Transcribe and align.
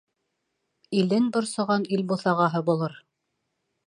Илен 1.01 1.27
борсоған 1.37 1.85
ил 1.97 2.05
буҫағаһы 2.13 2.63
булыр. 2.71 2.97